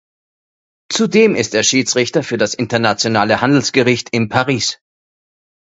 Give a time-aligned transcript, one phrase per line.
[0.91, 4.79] Zudem ist er Schiedsrichter für das Internationale Handelsgericht in Paris.